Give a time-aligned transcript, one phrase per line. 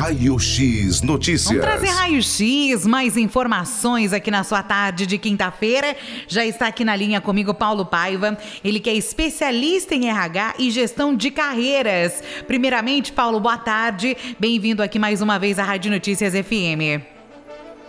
[0.00, 1.44] Raio X Notícias.
[1.44, 5.94] Vamos trazer Raio X, mais informações aqui na sua tarde de quinta-feira.
[6.26, 10.70] Já está aqui na linha comigo Paulo Paiva, ele que é especialista em RH e
[10.70, 12.24] gestão de carreiras.
[12.46, 14.16] Primeiramente, Paulo, boa tarde.
[14.38, 17.19] Bem-vindo aqui mais uma vez à Rádio Notícias FM.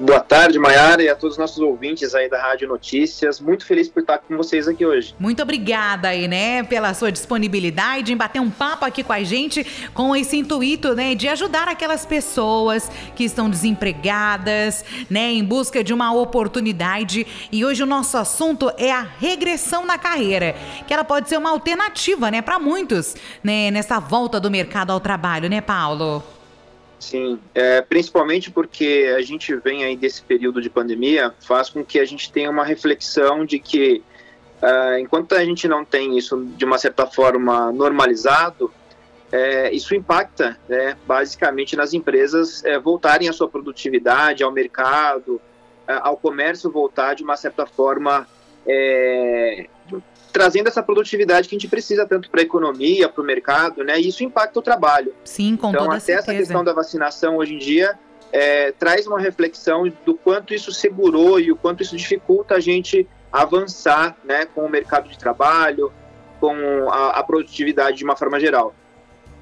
[0.01, 3.39] Boa tarde, Maiara, e a todos os nossos ouvintes aí da Rádio Notícias.
[3.39, 5.13] Muito feliz por estar com vocês aqui hoje.
[5.19, 9.63] Muito obrigada aí, né, pela sua disponibilidade em bater um papo aqui com a gente
[9.93, 15.93] com esse intuito, né, de ajudar aquelas pessoas que estão desempregadas, né, em busca de
[15.93, 17.27] uma oportunidade.
[17.51, 20.55] E hoje o nosso assunto é a regressão na carreira,
[20.87, 24.99] que ela pode ser uma alternativa, né, para muitos, né, nessa volta do mercado ao
[24.99, 26.23] trabalho, né, Paulo?
[27.01, 31.99] Sim, é, principalmente porque a gente vem aí desse período de pandemia, faz com que
[31.99, 34.03] a gente tenha uma reflexão de que
[34.61, 38.71] uh, enquanto a gente não tem isso de uma certa forma normalizado,
[39.31, 45.41] é, isso impacta né, basicamente nas empresas é, voltarem à sua produtividade, ao mercado,
[45.87, 48.27] ao comércio voltar de uma certa forma
[48.67, 49.67] é,
[50.31, 53.99] trazendo essa produtividade que a gente precisa tanto para a economia, para o mercado, né?
[53.99, 55.13] E isso impacta o trabalho.
[55.23, 56.31] Sim, com então, toda até certeza.
[56.31, 57.97] essa questão da vacinação hoje em dia
[58.31, 63.07] é, traz uma reflexão do quanto isso segurou e o quanto isso dificulta a gente
[63.31, 65.91] avançar, né, com o mercado de trabalho,
[66.39, 68.73] com a, a produtividade de uma forma geral.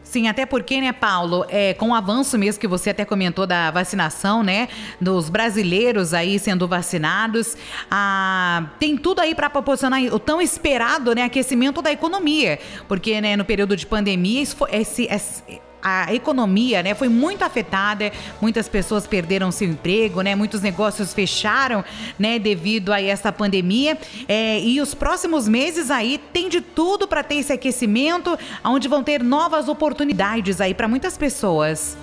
[0.04, 3.70] Sim, até porque, né, Paulo, é, com o avanço mesmo que você até comentou da
[3.70, 4.68] vacinação, né,
[5.00, 7.56] dos brasileiros aí sendo vacinados,
[7.92, 13.36] ah, tem tudo aí para proporcionar o tão esperado, né, aquecimento da economia, porque, né,
[13.36, 19.52] no período de pandemia, esse, esse a economia, né, foi muito afetada, muitas pessoas perderam
[19.52, 21.84] seu emprego, né, muitos negócios fecharam,
[22.18, 27.24] né, devido a essa pandemia, é, e os próximos meses aí tem de tudo para
[27.24, 31.98] ter esse aquecimento, onde vão ter novas oportunidades aí para muitas pessoas.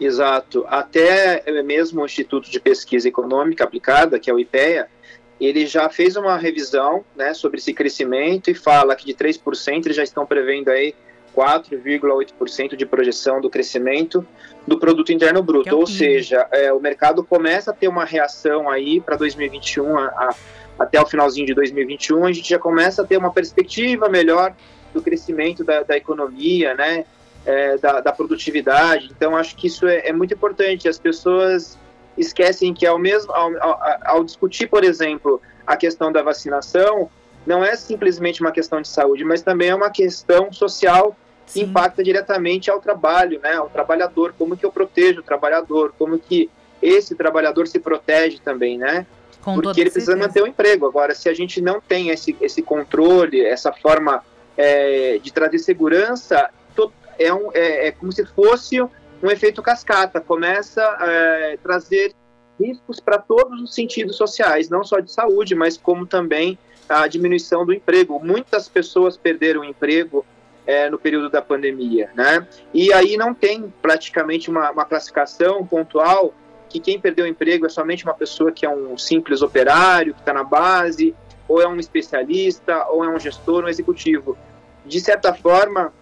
[0.00, 4.88] Exato, até mesmo o Instituto de Pesquisa Econômica Aplicada, que é o IPEA,
[5.40, 9.96] ele já fez uma revisão, né, sobre esse crescimento e fala que de 3% eles
[9.96, 10.94] já estão prevendo aí
[11.36, 14.26] 4,8% de projeção do crescimento
[14.66, 18.68] do produto interno bruto, é ou seja, é, o mercado começa a ter uma reação
[18.68, 20.34] aí para 2021, a, a,
[20.78, 24.54] até o finalzinho de 2021, a gente já começa a ter uma perspectiva melhor
[24.92, 27.04] do crescimento da, da economia, né,
[27.46, 29.10] é, da, da, produtividade.
[29.16, 30.88] Então, acho que isso é, é, muito importante.
[30.88, 31.78] As pessoas
[32.16, 37.10] esquecem que ao mesmo ao, ao, ao discutir, por exemplo, a questão da vacinação,
[37.48, 41.16] não é simplesmente uma questão de saúde, mas também é uma questão social
[41.46, 46.18] que impacta diretamente ao trabalho, né, ao trabalhador, como que eu protejo o trabalhador, como
[46.18, 46.50] que
[46.82, 49.06] esse trabalhador se protege também, né?
[49.42, 50.86] Com Porque ele precisa manter o emprego.
[50.86, 54.22] Agora, se a gente não tem esse, esse controle, essa forma
[54.56, 56.50] é, de trazer segurança,
[57.18, 60.20] é, um, é, é, como se fosse um efeito cascata.
[60.20, 62.14] Começa a é, trazer
[62.60, 67.64] riscos para todos os sentidos sociais, não só de saúde, mas como também a diminuição
[67.64, 68.20] do emprego.
[68.22, 70.24] Muitas pessoas perderam o emprego
[70.66, 72.46] é, no período da pandemia, né?
[72.74, 76.34] E aí não tem praticamente uma, uma classificação pontual
[76.68, 80.20] que quem perdeu o emprego é somente uma pessoa que é um simples operário, que
[80.20, 81.14] está na base,
[81.48, 84.36] ou é um especialista, ou é um gestor, um executivo.
[84.84, 85.92] De certa forma,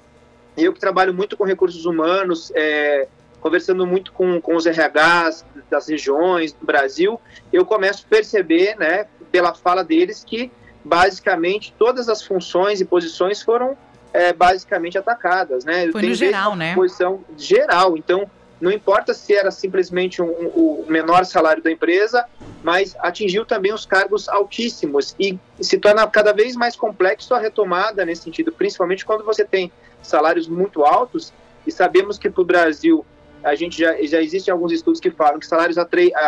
[0.56, 3.06] eu que trabalho muito com recursos humanos, é,
[3.40, 7.20] conversando muito com, com os RHs das regiões do Brasil,
[7.52, 10.50] eu começo a perceber, né, pela fala deles, que
[10.86, 13.76] basicamente todas as funções e posições foram
[14.12, 15.90] é, basicamente atacadas, né?
[15.90, 16.74] Foi no geral, né?
[16.74, 17.96] Posição geral.
[17.96, 18.30] Então,
[18.60, 22.24] não importa se era simplesmente um, um, o menor salário da empresa,
[22.62, 28.04] mas atingiu também os cargos altíssimos e se torna cada vez mais complexo a retomada
[28.04, 29.70] nesse sentido, principalmente quando você tem
[30.02, 31.32] salários muito altos
[31.66, 33.04] e sabemos que para o Brasil
[33.42, 35.76] a gente já, já existem alguns estudos que falam que salários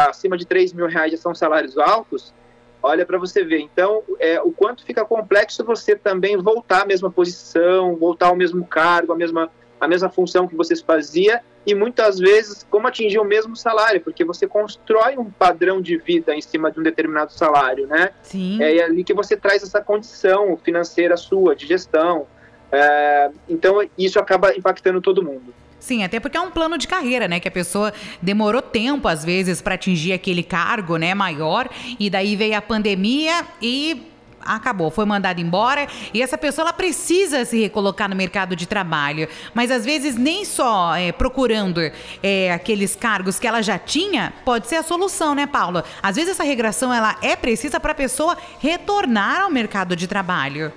[0.09, 2.35] acima de 3 mil reais já são salários altos,
[2.83, 3.61] Olha para você ver.
[3.61, 8.65] Então, é, o quanto fica complexo você também voltar à mesma posição, voltar ao mesmo
[8.67, 9.51] cargo, a mesma,
[9.81, 14.25] a mesma função que você fazia e muitas vezes como atingir o mesmo salário, porque
[14.25, 18.11] você constrói um padrão de vida em cima de um determinado salário, né?
[18.23, 18.63] Sim.
[18.63, 22.27] É, é ali que você traz essa condição financeira sua, de gestão.
[22.73, 25.53] É, então, isso acaba impactando todo mundo.
[25.81, 27.39] Sim, até porque é um plano de carreira, né?
[27.41, 32.35] Que a pessoa demorou tempo, às vezes, para atingir aquele cargo, né, maior, e daí
[32.37, 34.09] veio a pandemia e
[34.41, 39.29] acabou, foi mandada embora e essa pessoa ela precisa se recolocar no mercado de trabalho,
[39.53, 41.81] mas às vezes nem só é, procurando
[42.23, 45.85] é, aqueles cargos que ela já tinha pode ser a solução, né, Paula?
[46.03, 50.73] Às vezes essa regressão ela é precisa para a pessoa retornar ao mercado de trabalho.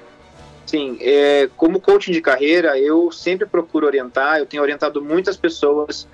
[0.65, 6.07] Sim, é, como coaching de carreira, eu sempre procuro orientar, eu tenho orientado muitas pessoas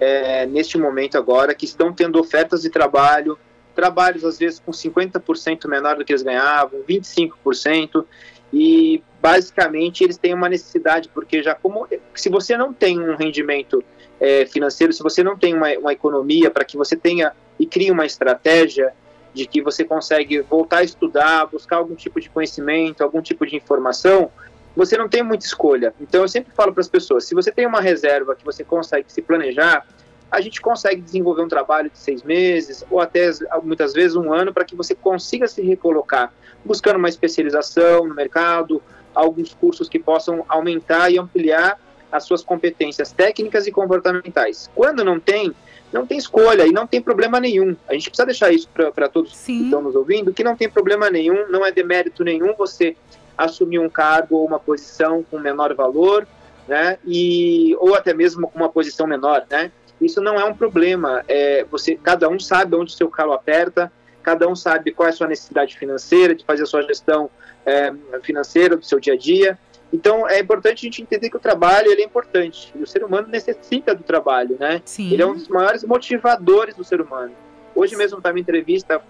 [0.00, 3.38] é, neste momento agora, que estão tendo ofertas de trabalho,
[3.74, 8.04] trabalhos às vezes com 50% menor do que eles ganhavam, 25%,
[8.52, 13.84] e basicamente eles têm uma necessidade, porque já como se você não tem um rendimento
[14.18, 17.90] é, financeiro, se você não tem uma, uma economia para que você tenha e crie
[17.90, 18.92] uma estratégia
[19.32, 23.56] de que você consegue voltar a estudar, buscar algum tipo de conhecimento, algum tipo de
[23.56, 24.30] informação,
[24.74, 25.94] você não tem muita escolha.
[26.00, 29.10] Então eu sempre falo para as pessoas, se você tem uma reserva que você consegue
[29.12, 29.86] se planejar,
[30.30, 33.30] a gente consegue desenvolver um trabalho de seis meses ou até
[33.62, 36.32] muitas vezes um ano para que você consiga se recolocar,
[36.64, 38.80] buscando uma especialização no mercado,
[39.12, 41.78] alguns cursos que possam aumentar e ampliar
[42.12, 44.70] as suas competências técnicas e comportamentais.
[44.74, 45.54] Quando não tem,
[45.92, 47.76] não tem escolha e não tem problema nenhum.
[47.88, 49.58] A gente precisa deixar isso para todos Sim.
[49.58, 52.96] que estão nos ouvindo, que não tem problema nenhum, não é demérito nenhum você
[53.36, 56.26] assumir um cargo ou uma posição com menor valor,
[56.68, 61.24] né, e, ou até mesmo com uma posição menor, né, isso não é um problema.
[61.26, 63.92] É, você, cada um sabe onde o seu calo aperta,
[64.22, 67.30] cada um sabe qual é a sua necessidade financeira, de fazer a sua gestão
[67.64, 67.92] é,
[68.22, 69.58] financeira do seu dia a dia.
[69.92, 72.72] Então é importante a gente entender que o trabalho ele é importante.
[72.80, 74.80] O ser humano necessita do trabalho, né?
[74.84, 75.12] Sim.
[75.12, 77.32] Ele é um dos maiores motivadores do ser humano.
[77.74, 79.02] Hoje mesmo estava em entrevista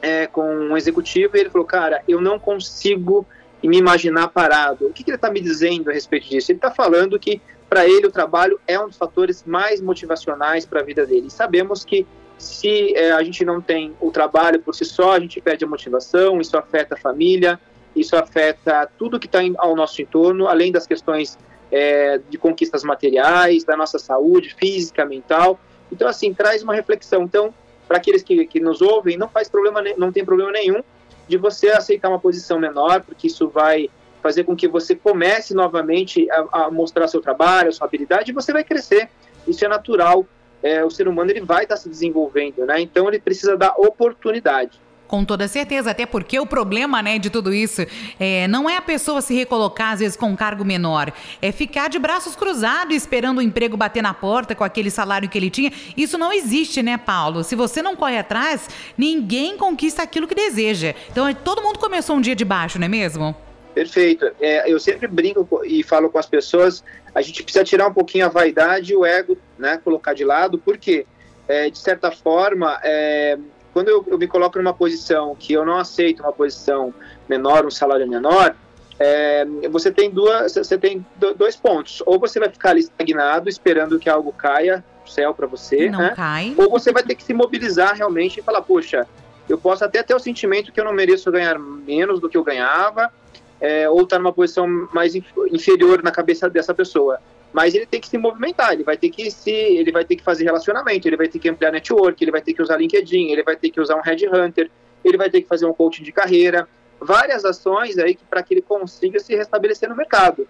[0.00, 3.26] é, com um executivo e ele falou, cara, eu não consigo
[3.62, 4.86] me imaginar parado.
[4.86, 6.52] O que, que ele está me dizendo a respeito disso?
[6.52, 10.80] Ele está falando que para ele o trabalho é um dos fatores mais motivacionais para
[10.80, 11.28] a vida dele.
[11.28, 12.06] E sabemos que
[12.38, 15.68] se é, a gente não tem o trabalho por si só, a gente perde a
[15.68, 17.58] motivação, isso afeta a família,
[17.94, 21.38] isso afeta tudo que está ao nosso entorno, além das questões
[21.70, 25.58] é, de conquistas materiais, da nossa saúde física, mental.
[25.90, 27.22] Então, assim, traz uma reflexão.
[27.22, 27.52] Então,
[27.86, 30.82] para aqueles que, que nos ouvem, não faz problema, não tem problema nenhum
[31.28, 33.88] de você aceitar uma posição menor, porque isso vai
[34.22, 38.52] fazer com que você comece novamente a, a mostrar seu trabalho, sua habilidade, e você
[38.52, 39.08] vai crescer.
[39.46, 40.26] Isso é natural.
[40.62, 42.80] É, o ser humano ele vai estar se desenvolvendo, né?
[42.80, 44.80] Então ele precisa dar oportunidade.
[45.06, 47.82] Com toda certeza, até porque o problema, né, de tudo isso
[48.18, 51.12] é, não é a pessoa se recolocar, às vezes, com um cargo menor.
[51.42, 55.36] É ficar de braços cruzados esperando o emprego bater na porta com aquele salário que
[55.36, 55.70] ele tinha.
[55.96, 57.44] Isso não existe, né, Paulo?
[57.44, 60.94] Se você não corre atrás, ninguém conquista aquilo que deseja.
[61.10, 63.36] Então, todo mundo começou um dia de baixo, não é mesmo?
[63.74, 64.30] Perfeito.
[64.40, 66.82] É, eu sempre brinco e falo com as pessoas,
[67.14, 70.58] a gente precisa tirar um pouquinho a vaidade e o ego, né, colocar de lado,
[70.58, 71.04] porque,
[71.48, 73.36] é, de certa forma, é,
[73.74, 76.94] quando eu, eu, me coloco numa posição que eu não aceito uma posição
[77.28, 78.54] menor, um salário menor,
[79.00, 81.04] é, você tem duas, você tem
[81.36, 82.00] dois pontos.
[82.06, 85.98] Ou você vai ficar ali estagnado, esperando que algo caia do céu para você, não
[85.98, 86.12] né?
[86.14, 86.54] Cai.
[86.56, 89.08] Ou você vai ter que se mobilizar realmente e falar, poxa,
[89.48, 92.44] eu posso até ter o sentimento que eu não mereço ganhar menos do que eu
[92.44, 93.12] ganhava,
[93.60, 97.18] é, ou estar tá numa posição mais inferior na cabeça dessa pessoa.
[97.54, 100.24] Mas ele tem que se movimentar, ele vai ter que se, ele vai ter que
[100.24, 103.44] fazer relacionamento, ele vai ter que ampliar network, ele vai ter que usar LinkedIn, ele
[103.44, 104.68] vai ter que usar um headhunter,
[105.04, 106.68] ele vai ter que fazer um coaching de carreira,
[107.00, 110.48] várias ações aí para que ele consiga se restabelecer no mercado.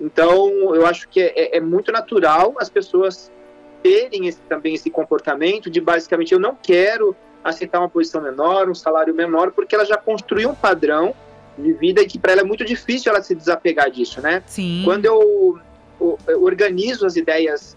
[0.00, 3.30] Então, eu acho que é, é, é muito natural as pessoas
[3.82, 7.14] terem esse, também esse comportamento de basicamente eu não quero
[7.44, 11.14] aceitar uma posição menor, um salário menor, porque ela já construiu um padrão
[11.58, 14.42] de vida e que para ela é muito difícil ela se desapegar disso, né?
[14.46, 14.82] Sim.
[14.84, 15.58] Quando eu,
[16.06, 17.76] eu, eu organizo as ideias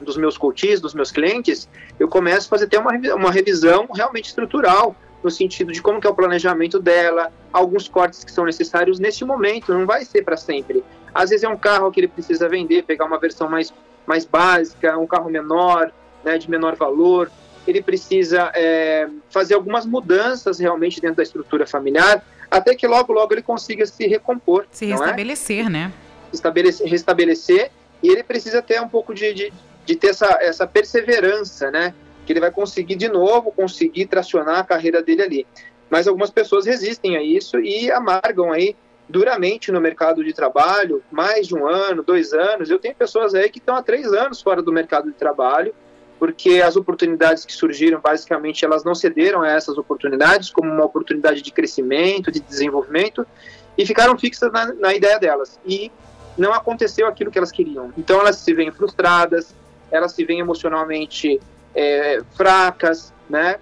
[0.00, 1.68] dos meus coaches, dos meus clientes,
[1.98, 6.06] eu começo a fazer até uma, uma revisão realmente estrutural, no sentido de como que
[6.06, 10.36] é o planejamento dela, alguns cortes que são necessários neste momento, não vai ser para
[10.36, 10.84] sempre.
[11.14, 13.72] Às vezes é um carro que ele precisa vender, pegar uma versão mais,
[14.06, 15.90] mais básica, um carro menor,
[16.22, 17.30] né, de menor valor,
[17.66, 23.32] ele precisa é, fazer algumas mudanças realmente dentro da estrutura familiar, até que logo, logo
[23.32, 24.66] ele consiga se recompor.
[24.70, 24.88] Se é?
[24.88, 25.70] restabelecer, é?
[25.70, 25.92] né?
[26.34, 27.70] Estabelecer, restabelecer,
[28.02, 29.52] e ele precisa ter um pouco de, de,
[29.84, 31.94] de ter essa, essa perseverança, né?
[32.26, 35.46] Que ele vai conseguir de novo, conseguir tracionar a carreira dele ali.
[35.88, 38.76] Mas algumas pessoas resistem a isso e amargam aí
[39.08, 42.70] duramente no mercado de trabalho, mais de um ano, dois anos.
[42.70, 45.74] Eu tenho pessoas aí que estão há três anos fora do mercado de trabalho
[46.18, 51.42] porque as oportunidades que surgiram, basicamente, elas não cederam a essas oportunidades como uma oportunidade
[51.42, 53.26] de crescimento, de desenvolvimento,
[53.76, 55.60] e ficaram fixas na, na ideia delas.
[55.66, 55.90] E
[56.36, 57.92] não aconteceu aquilo que elas queriam.
[57.96, 59.54] Então, elas se veem frustradas,
[59.90, 61.40] elas se veem emocionalmente
[61.74, 63.56] é, fracas, né?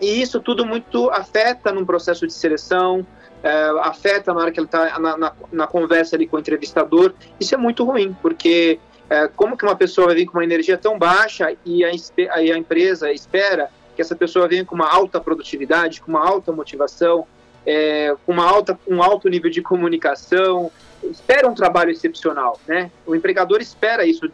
[0.00, 3.06] E isso tudo muito afeta no processo de seleção,
[3.42, 7.14] é, afeta na hora que ele está na, na, na, conversa ali com o entrevistador.
[7.38, 10.76] Isso é muito ruim, porque é, como que uma pessoa vai vir com uma energia
[10.76, 11.90] tão baixa e a,
[12.28, 17.26] a empresa espera que essa pessoa venha com uma alta produtividade, com uma alta motivação,
[17.66, 20.70] é, com uma alta, um alto nível de comunicação,
[21.04, 22.90] espera um trabalho excepcional, né?
[23.06, 24.30] O empregador espera isso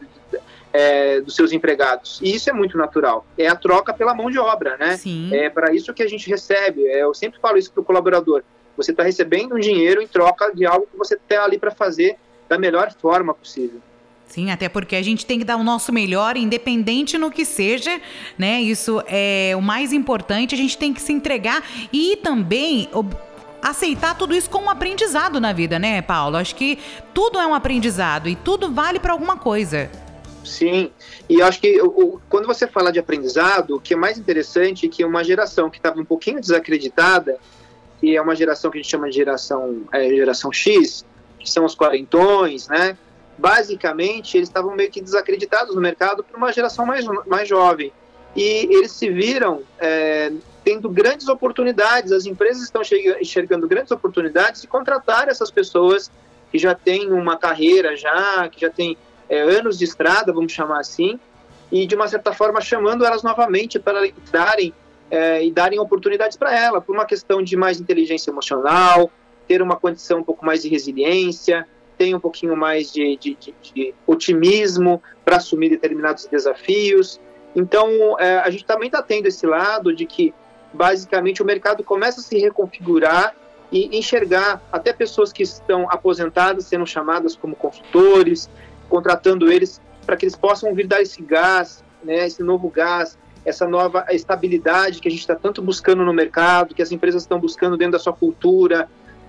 [0.72, 2.20] é, dos seus empregados.
[2.22, 3.26] E isso é muito natural.
[3.36, 4.96] É a troca pela mão de obra, né?
[4.96, 5.34] Sim.
[5.34, 6.86] É para isso que a gente recebe.
[6.86, 8.42] É, eu sempre falo isso para o colaborador.
[8.76, 12.16] Você está recebendo um dinheiro em troca de algo que você está ali para fazer
[12.48, 13.80] da melhor forma possível.
[14.28, 17.98] Sim, até porque a gente tem que dar o nosso melhor, independente no que seja,
[18.36, 18.60] né?
[18.60, 22.90] Isso é o mais importante, a gente tem que se entregar e também
[23.62, 26.36] aceitar tudo isso como um aprendizado na vida, né, Paulo?
[26.36, 26.78] Acho que
[27.14, 29.90] tudo é um aprendizado e tudo vale para alguma coisa.
[30.44, 30.90] Sim,
[31.28, 34.88] e acho que o, quando você fala de aprendizado, o que é mais interessante é
[34.88, 37.38] que uma geração que estava um pouquinho desacreditada,
[37.98, 41.04] que é uma geração que a gente chama de geração, é, geração X,
[41.38, 42.96] que são os quarentões, né?
[43.38, 47.92] Basicamente, eles estavam meio que desacreditados no mercado por uma geração mais, mais jovem.
[48.34, 50.32] E eles se viram é,
[50.64, 52.82] tendo grandes oportunidades, as empresas estão
[53.20, 56.10] enxergando grandes oportunidades de contratar essas pessoas
[56.50, 58.96] que já têm uma carreira já, que já têm
[59.28, 61.18] é, anos de estrada, vamos chamar assim,
[61.70, 64.74] e de uma certa forma chamando elas novamente para darem
[65.10, 69.10] é, e darem oportunidades para ela, por uma questão de mais inteligência emocional,
[69.46, 71.66] ter uma condição um pouco mais de resiliência,
[71.98, 77.20] ter um pouquinho mais de, de, de, de otimismo para assumir determinados desafios.
[77.54, 80.32] Então, é, a gente também está tendo esse lado de que,
[80.72, 83.34] basicamente, o mercado começa a se reconfigurar
[83.70, 88.48] e enxergar até pessoas que estão aposentadas sendo chamadas como consultores,
[88.88, 93.66] contratando eles para que eles possam vir dar esse gás, né, esse novo gás, essa
[93.66, 97.76] nova estabilidade que a gente está tanto buscando no mercado, que as empresas estão buscando
[97.76, 98.88] dentro da sua cultura,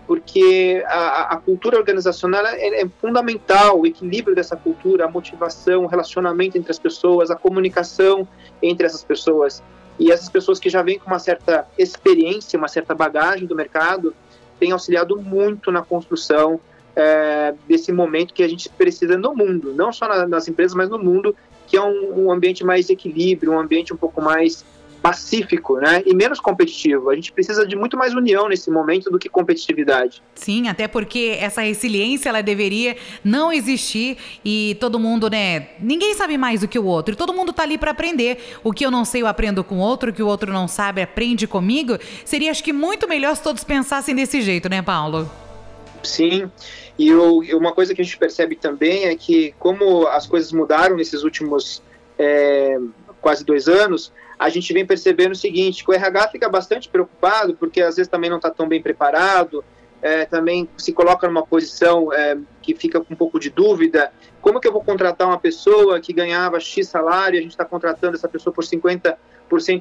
[0.10, 5.86] porque a, a cultura organizacional é, é, fundamental, o equilíbrio dessa cultura, a motivação, o
[5.86, 8.28] relacionamento entre as pessoas, a comunicação
[8.60, 9.62] entre essas pessoas.
[10.00, 14.16] E essas pessoas que já vêm com uma certa experiência, uma certa bagagem do mercado,
[14.60, 16.60] têm auxiliado muito na construção
[16.96, 20.90] é, desse momento que a gente precisa no mundo, não só na, nas empresas, mas
[20.90, 21.36] no mundo,
[21.68, 24.66] que é um, um, ambiente mais equilíbrio, um ambiente um pouco mais
[25.02, 27.10] pacífico, né, e menos competitivo.
[27.10, 30.22] A gente precisa de muito mais união nesse momento do que competitividade.
[30.36, 36.38] Sim, até porque essa resiliência ela deveria não existir e todo mundo, né, ninguém sabe
[36.38, 37.16] mais do que o outro.
[37.16, 38.38] Todo mundo tá ali para aprender.
[38.64, 40.68] O que eu não sei eu aprendo com o outro, o que o outro não
[40.68, 41.98] sabe aprende comigo.
[42.26, 45.30] Seria acho que muito melhor se todos pensassem desse jeito, né, Paulo?
[46.04, 46.50] Sim.
[46.98, 47.14] E
[47.54, 51.82] uma coisa que a gente percebe também é que, como as coisas mudaram nesses últimos
[52.18, 52.78] é,
[53.22, 57.54] quase dois anos, a gente vem percebendo o seguinte: que o RH fica bastante preocupado,
[57.56, 59.64] porque às vezes também não está tão bem preparado,
[60.02, 64.14] é, também se coloca numa posição é, que fica com um pouco de dúvida.
[64.42, 67.66] Como que eu vou contratar uma pessoa que ganhava X salário e a gente está
[67.66, 69.18] contratando essa pessoa por 50%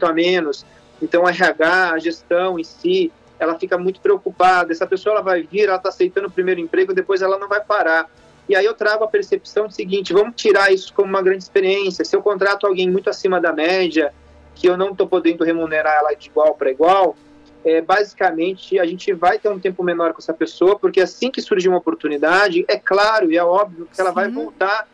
[0.02, 0.66] a menos?
[1.00, 4.72] Então, o RH, a gestão em si, ela fica muito preocupada.
[4.72, 7.60] Essa pessoa ela vai vir, ela está aceitando o primeiro emprego, depois ela não vai
[7.60, 8.10] parar.
[8.48, 12.04] E aí eu trago a percepção de seguinte: vamos tirar isso como uma grande experiência.
[12.04, 14.12] Se eu contrato alguém muito acima da média,
[14.58, 17.16] que eu não estou podendo remunerar ela de igual para igual,
[17.64, 21.40] é, basicamente a gente vai ter um tempo menor com essa pessoa, porque assim que
[21.40, 24.14] surgir uma oportunidade, é claro e é óbvio que ela Sim.
[24.16, 24.88] vai voltar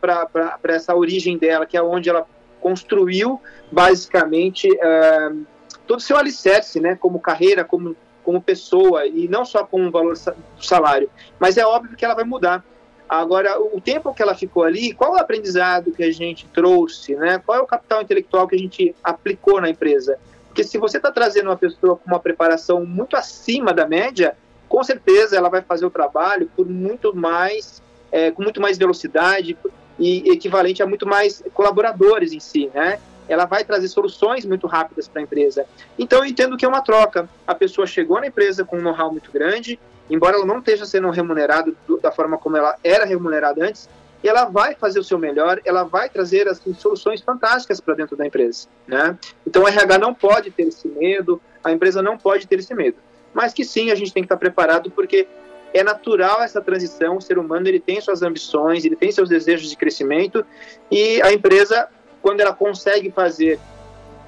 [0.00, 2.26] para essa origem dela, que é onde ela
[2.60, 3.40] construiu
[3.72, 4.68] basicamente.
[4.70, 5.46] Uh,
[5.86, 9.90] todo o seu alicerce, né, como carreira, como, como pessoa, e não só como um
[9.90, 11.10] valor do salário.
[11.40, 12.62] Mas é óbvio que ela vai mudar.
[13.08, 17.40] Agora, o tempo que ela ficou ali, qual o aprendizado que a gente trouxe, né?
[17.44, 20.18] Qual é o capital intelectual que a gente aplicou na empresa?
[20.48, 24.36] Porque se você está trazendo uma pessoa com uma preparação muito acima da média,
[24.68, 29.56] com certeza ela vai fazer o trabalho por muito mais, é, com muito mais velocidade
[29.98, 32.98] e equivalente a muito mais colaboradores em si, né?
[33.28, 35.66] ela vai trazer soluções muito rápidas para a empresa.
[35.98, 37.28] Então eu entendo que é uma troca.
[37.46, 39.78] A pessoa chegou na empresa com um know-how muito grande,
[40.10, 41.72] embora ela não esteja sendo remunerada
[42.02, 43.88] da forma como ela era remunerada antes,
[44.22, 48.26] ela vai fazer o seu melhor, ela vai trazer assim, soluções fantásticas para dentro da
[48.26, 48.66] empresa.
[48.86, 49.16] Né?
[49.46, 52.96] Então o RH não pode ter esse medo, a empresa não pode ter esse medo.
[53.32, 55.28] Mas que sim, a gente tem que estar preparado porque
[55.72, 59.68] é natural essa transição, o ser humano ele tem suas ambições, ele tem seus desejos
[59.68, 60.44] de crescimento
[60.90, 61.88] e a empresa
[62.22, 63.60] quando ela consegue fazer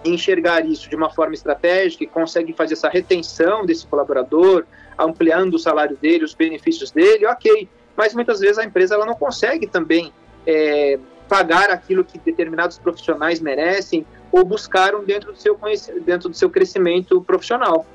[0.05, 4.65] enxergar isso de uma forma estratégica e consegue fazer essa retenção desse colaborador,
[4.99, 7.69] ampliando o salário dele, os benefícios dele, ok.
[7.97, 10.13] Mas muitas vezes a empresa ela não consegue também
[10.47, 15.59] é, pagar aquilo que determinados profissionais merecem ou buscaram dentro do seu
[16.05, 17.87] dentro do seu crescimento profissional.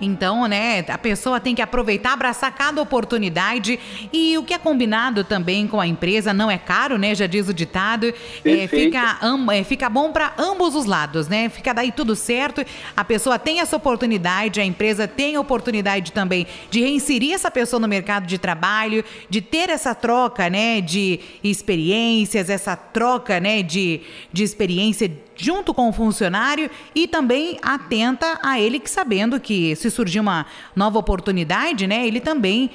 [0.00, 3.78] Então, né, a pessoa tem que aproveitar, abraçar cada oportunidade
[4.12, 7.14] e o que é combinado também com a empresa não é caro, né?
[7.14, 8.12] Já diz o ditado,
[8.44, 9.18] é, fica,
[9.52, 11.48] é, fica bom para ambos os lados, né?
[11.48, 12.64] Fica daí tudo certo,
[12.96, 17.80] a pessoa tem essa oportunidade, a empresa tem a oportunidade também de reinserir essa pessoa
[17.80, 24.00] no mercado de trabalho, de ter essa troca, né, de experiências, essa troca, né, de,
[24.32, 29.90] de experiência junto com o funcionário e também atenta a ele que sabendo que se
[29.90, 32.70] surgir uma nova oportunidade, né, ele também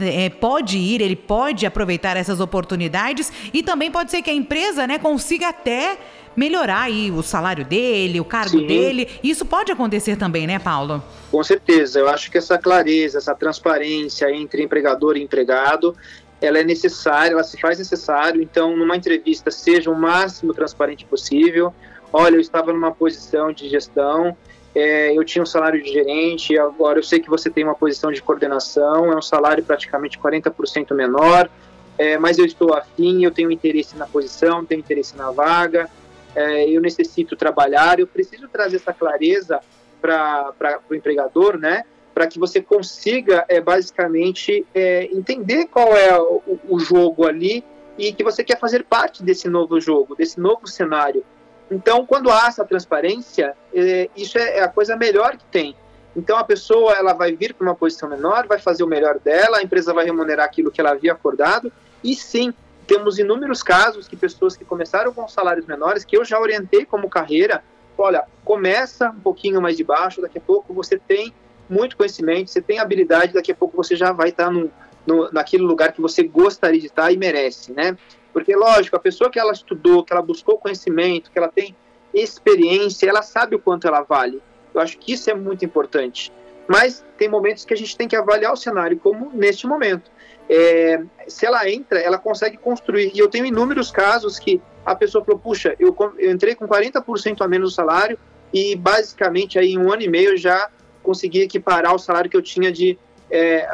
[0.00, 4.86] é, pode ir, ele pode aproveitar essas oportunidades e também pode ser que a empresa,
[4.86, 5.98] né, consiga até
[6.36, 8.66] melhorar aí o salário dele, o cargo Sim.
[8.66, 9.08] dele.
[9.24, 11.02] Isso pode acontecer também, né, Paulo?
[11.30, 11.98] Com certeza.
[11.98, 15.96] Eu acho que essa clareza, essa transparência entre empregador e empregado,
[16.40, 18.42] ela é necessária, ela se faz necessário.
[18.42, 21.72] Então, numa entrevista, seja o máximo transparente possível
[22.16, 24.34] olha, eu estava numa posição de gestão,
[24.74, 28.10] é, eu tinha um salário de gerente, agora eu sei que você tem uma posição
[28.10, 31.50] de coordenação, é um salário praticamente 40% menor,
[31.98, 35.90] é, mas eu estou afim, eu tenho interesse na posição, tenho interesse na vaga,
[36.34, 39.60] é, eu necessito trabalhar, eu preciso trazer essa clareza
[40.00, 41.84] para o empregador, né?
[42.14, 47.64] Para que você consiga, é, basicamente, é, entender qual é o, o jogo ali
[47.98, 51.24] e que você quer fazer parte desse novo jogo, desse novo cenário.
[51.70, 55.74] Então, quando há essa transparência, é, isso é, é a coisa melhor que tem.
[56.16, 59.58] Então, a pessoa ela vai vir para uma posição menor, vai fazer o melhor dela,
[59.58, 61.70] a empresa vai remunerar aquilo que ela havia acordado,
[62.02, 62.54] e sim,
[62.86, 67.10] temos inúmeros casos que pessoas que começaram com salários menores, que eu já orientei como
[67.10, 67.62] carreira,
[67.98, 71.34] olha, começa um pouquinho mais de baixo, daqui a pouco você tem
[71.68, 74.70] muito conhecimento, você tem habilidade, daqui a pouco você já vai estar no,
[75.06, 77.96] no, naquele lugar que você gostaria de estar e merece, né?
[78.36, 81.74] Porque, lógico, a pessoa que ela estudou, que ela buscou conhecimento, que ela tem
[82.12, 84.42] experiência, ela sabe o quanto ela vale.
[84.74, 86.30] Eu acho que isso é muito importante.
[86.68, 90.10] Mas tem momentos que a gente tem que avaliar o cenário, como neste momento.
[90.50, 93.10] É, se ela entra, ela consegue construir.
[93.14, 97.40] E eu tenho inúmeros casos que a pessoa falou: puxa, eu, eu entrei com 40%
[97.40, 98.18] a menos o salário
[98.52, 100.68] e basicamente aí em um ano e meio já
[101.02, 102.98] consegui equiparar o salário que eu tinha de
[103.30, 103.66] é,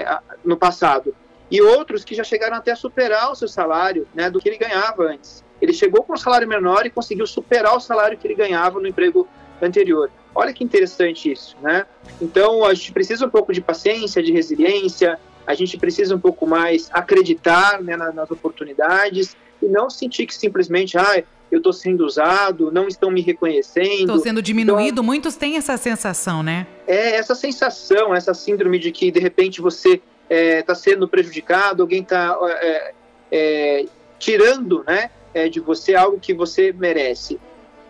[0.00, 1.14] é, no passado
[1.50, 4.58] e outros que já chegaram até a superar o seu salário né, do que ele
[4.58, 5.44] ganhava antes.
[5.60, 8.86] Ele chegou com um salário menor e conseguiu superar o salário que ele ganhava no
[8.86, 9.26] emprego
[9.62, 10.10] anterior.
[10.34, 11.86] Olha que interessante isso, né?
[12.20, 16.46] Então a gente precisa um pouco de paciência, de resiliência, a gente precisa um pouco
[16.46, 22.70] mais acreditar né, nas oportunidades e não sentir que simplesmente, ah, eu estou sendo usado,
[22.72, 24.00] não estão me reconhecendo.
[24.00, 26.66] Estou sendo diminuído, então, muitos têm essa sensação, né?
[26.86, 32.02] É, essa sensação, essa síndrome de que de repente você está é, sendo prejudicado, alguém
[32.02, 32.94] está é,
[33.30, 33.84] é,
[34.18, 35.10] tirando né,
[35.50, 37.38] de você algo que você merece.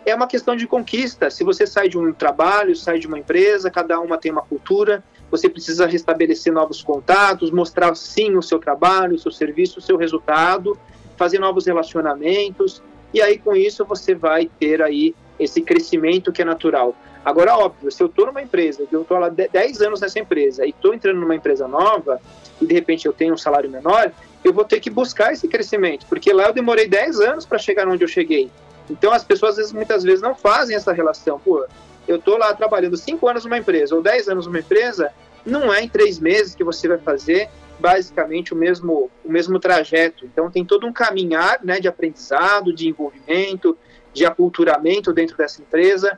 [0.05, 1.31] É uma questão de conquista.
[1.31, 5.03] Se você sai de um trabalho, sai de uma empresa, cada uma tem uma cultura,
[5.31, 9.96] você precisa restabelecer novos contatos, mostrar sim o seu trabalho, o seu serviço, o seu
[9.96, 10.79] resultado,
[11.16, 16.44] fazer novos relacionamentos, e aí com isso você vai ter aí esse crescimento que é
[16.44, 16.94] natural.
[17.27, 20.65] Agora, óbvio, se eu estou numa empresa, que eu estou lá 10 anos nessa empresa
[20.65, 22.21] e estou entrando numa empresa nova
[22.61, 24.12] e de repente eu tenho um salário menor,
[24.45, 27.89] eu vou ter que buscar esse crescimento, porque lá eu demorei 10 anos para chegar
[27.89, 28.49] onde eu cheguei.
[28.89, 31.41] Então as pessoas muitas vezes não fazem essa relação.
[31.41, 31.67] Pô,
[32.07, 35.11] eu estou lá trabalhando 5 anos numa empresa ou 10 anos numa empresa,
[35.45, 37.49] não é em 3 meses que você vai fazer
[37.81, 40.25] basicamente o mesmo, o mesmo trajeto.
[40.25, 43.77] Então tem todo um caminhar né, de aprendizado, de envolvimento,
[44.15, 46.17] de aculturamento dentro dessa empresa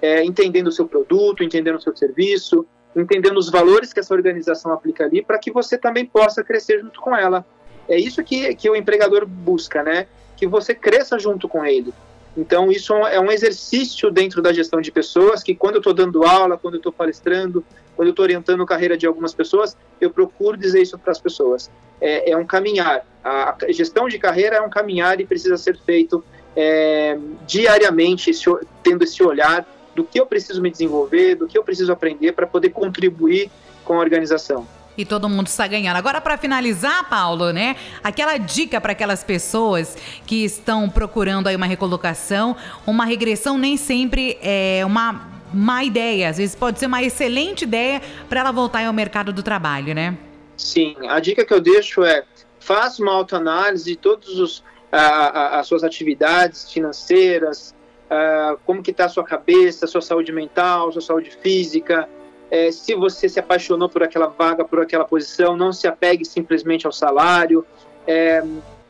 [0.00, 4.72] é, entendendo o seu produto, entendendo o seu serviço, entendendo os valores que essa organização
[4.72, 7.44] aplica ali, para que você também possa crescer junto com ela.
[7.88, 10.06] É isso que, que o empregador busca, né?
[10.36, 11.92] Que você cresça junto com ele.
[12.36, 16.24] Então, isso é um exercício dentro da gestão de pessoas, que quando eu estou dando
[16.24, 17.64] aula, quando eu estou palestrando,
[17.96, 21.18] quando eu estou orientando a carreira de algumas pessoas, eu procuro dizer isso para as
[21.18, 21.68] pessoas.
[22.00, 23.04] É, é, um caminhar.
[23.24, 26.22] A gestão de carreira é um caminhar e precisa ser feito
[26.54, 28.44] é, diariamente, esse,
[28.84, 29.66] tendo esse olhar
[29.98, 33.50] do que eu preciso me desenvolver, do que eu preciso aprender para poder contribuir
[33.84, 34.64] com a organização.
[34.96, 35.96] E todo mundo está ganhando.
[35.96, 37.74] Agora, para finalizar, Paulo, né?
[38.02, 42.56] Aquela dica para aquelas pessoas que estão procurando aí uma recolocação,
[42.86, 46.28] uma regressão nem sempre é uma má ideia.
[46.28, 50.16] Às vezes pode ser uma excelente ideia para ela voltar ao mercado do trabalho, né?
[50.56, 52.22] Sim, a dica que eu deixo é
[52.60, 57.74] faça uma autoanálise de todas as suas atividades financeiras,
[58.10, 62.08] uh, como que está a sua cabeça, sua saúde mental, sua saúde física,
[62.50, 66.86] é, se você se apaixonou por aquela vaga, por aquela posição, não se apegue simplesmente
[66.86, 67.64] ao salário,
[68.06, 68.42] é,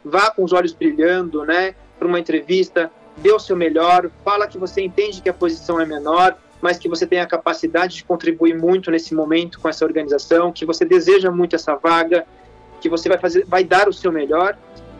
[0.04, 4.56] vá com os olhos brilhando, né, para uma entrevista, dê o seu melhor, fala que
[4.56, 8.56] você entende que a posição é menor, mas que você tem a capacidade de contribuir
[8.56, 12.24] muito nesse momento com essa organização, que você deseja muito essa vaga,
[12.80, 14.56] que você vai fazer, vai dar o seu melhor,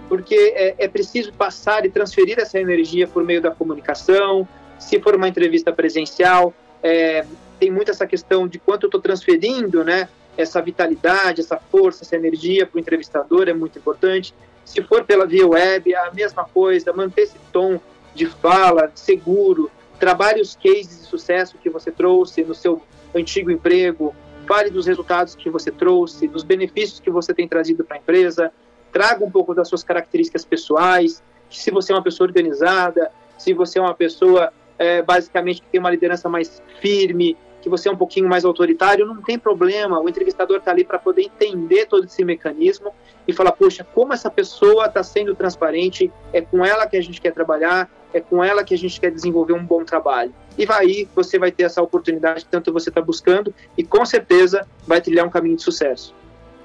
[0.09, 4.49] porque é, é preciso passar e transferir essa energia por meio da comunicação.
[4.79, 7.25] Se for uma entrevista presencial, é,
[7.59, 10.09] tem muito essa questão de quanto eu estou transferindo, né?
[10.37, 14.35] Essa vitalidade, essa força, essa energia para o entrevistador é muito importante.
[14.65, 17.81] Se for pela via web, é a mesma coisa, manter esse tom
[18.15, 22.81] de fala seguro, trabalhe os cases de sucesso que você trouxe no seu
[23.15, 24.15] antigo emprego,
[24.47, 28.53] fale dos resultados que você trouxe, dos benefícios que você tem trazido para a empresa,
[28.93, 33.79] traga um pouco das suas características pessoais, se você é uma pessoa organizada, se você
[33.79, 37.97] é uma pessoa é, basicamente que tem uma liderança mais firme, que você é um
[37.97, 40.01] pouquinho mais autoritário, não tem problema.
[40.01, 42.93] O entrevistador está ali para poder entender todo esse mecanismo
[43.27, 47.21] e falar: poxa, como essa pessoa está sendo transparente, é com ela que a gente
[47.21, 50.33] quer trabalhar, é com ela que a gente quer desenvolver um bom trabalho.
[50.57, 54.67] E aí, você vai ter essa oportunidade que tanto você está buscando e com certeza
[54.87, 56.15] vai trilhar um caminho de sucesso.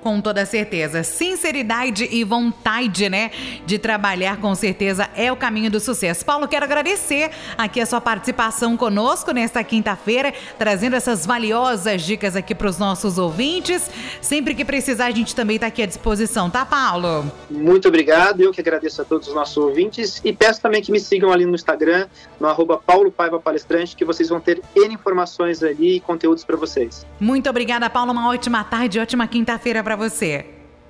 [0.04, 1.02] Com toda certeza.
[1.02, 3.32] Sinceridade e vontade, né?
[3.66, 6.26] De trabalhar, com certeza, é o caminho do sucesso.
[6.26, 12.54] Paulo, quero agradecer aqui a sua participação conosco nesta quinta-feira, trazendo essas valiosas dicas aqui
[12.54, 13.90] para os nossos ouvintes.
[14.20, 17.32] Sempre que precisar, a gente também está aqui à disposição, tá, Paulo?
[17.50, 18.42] Muito obrigado.
[18.42, 21.46] Eu que agradeço a todos os nossos ouvintes e peço também que me sigam ali
[21.46, 22.08] no Instagram,
[22.42, 26.58] no arroba Paulo Paiva Palestrante, que vocês vão ter N informações ali e conteúdos para
[26.58, 27.06] vocês.
[27.22, 28.12] Muito obrigada, Paulo.
[28.12, 30.46] Uma ótima tarde, ótima quinta-feira para para você.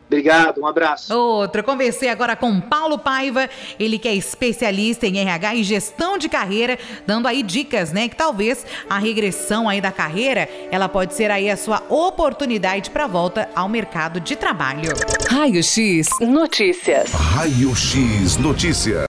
[0.05, 1.13] Obrigado, um abraço.
[1.13, 6.29] Outro, conversei agora com Paulo Paiva, ele que é especialista em RH e gestão de
[6.29, 11.31] carreira, dando aí dicas, né, que talvez a regressão aí da carreira, ela pode ser
[11.31, 14.91] aí a sua oportunidade para volta ao mercado de trabalho.
[15.29, 17.11] Raio X Notícias.
[17.11, 19.01] Raio X Notícias.